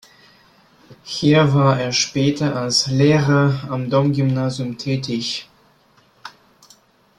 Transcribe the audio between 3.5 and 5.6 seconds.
am Domgymnasium tätig.